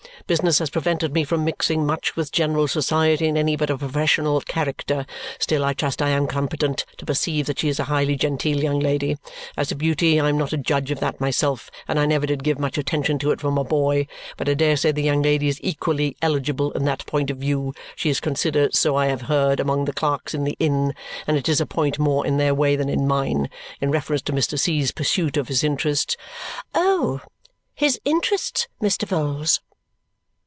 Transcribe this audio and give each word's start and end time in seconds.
Business 0.27 0.59
has 0.59 0.69
prevented 0.69 1.13
me 1.13 1.25
from 1.25 1.43
mixing 1.43 1.85
much 1.85 2.15
with 2.15 2.31
general 2.31 2.65
society 2.65 3.25
in 3.27 3.35
any 3.35 3.57
but 3.57 3.69
a 3.69 3.77
professional 3.77 4.39
character; 4.39 5.05
still 5.39 5.65
I 5.65 5.73
trust 5.73 6.01
I 6.01 6.11
am 6.11 6.25
competent 6.25 6.85
to 6.99 7.05
perceive 7.05 7.47
that 7.47 7.59
she 7.59 7.67
is 7.67 7.81
a 7.81 7.85
highly 7.85 8.15
genteel 8.15 8.63
young 8.63 8.79
lady. 8.79 9.17
As 9.57 9.67
to 9.69 9.75
beauty, 9.75 10.21
I 10.21 10.29
am 10.29 10.37
not 10.37 10.53
a 10.53 10.57
judge 10.57 10.89
of 10.89 11.01
that 11.01 11.19
myself, 11.19 11.69
and 11.85 11.99
I 11.99 12.05
never 12.05 12.25
did 12.25 12.45
give 12.45 12.57
much 12.59 12.77
attention 12.77 13.19
to 13.19 13.31
it 13.31 13.41
from 13.41 13.57
a 13.57 13.65
boy, 13.65 14.07
but 14.37 14.47
I 14.47 14.53
dare 14.53 14.77
say 14.77 14.93
the 14.93 15.01
young 15.03 15.21
lady 15.21 15.49
is 15.49 15.59
equally 15.61 16.15
eligible 16.21 16.71
in 16.73 16.85
that 16.85 17.05
point 17.07 17.29
of 17.29 17.37
view. 17.39 17.73
She 17.97 18.09
is 18.09 18.21
considered 18.21 18.73
so 18.73 18.95
(I 18.95 19.07
have 19.07 19.23
heard) 19.23 19.59
among 19.59 19.83
the 19.83 19.91
clerks 19.91 20.33
in 20.33 20.45
the 20.45 20.55
Inn, 20.59 20.93
and 21.27 21.35
it 21.35 21.49
is 21.49 21.59
a 21.59 21.65
point 21.65 21.99
more 21.99 22.25
in 22.25 22.37
their 22.37 22.55
way 22.55 22.77
than 22.77 22.87
in 22.87 23.05
mine. 23.05 23.49
In 23.81 23.91
reference 23.91 24.21
to 24.23 24.31
Mr. 24.31 24.57
C.'s 24.57 24.91
pursuit 24.93 25.35
of 25.35 25.49
his 25.49 25.61
interests" 25.61 26.15
"Oh! 26.73 27.19
His 27.75 27.99
interests, 28.05 28.69
Mr. 28.81 29.05
Vholes!" 29.05 29.59